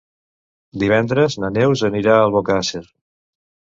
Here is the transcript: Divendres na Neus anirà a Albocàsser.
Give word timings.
Divendres 0.83 1.37
na 1.43 1.53
Neus 1.59 1.85
anirà 1.93 2.17
a 2.17 2.25
Albocàsser. 2.25 2.85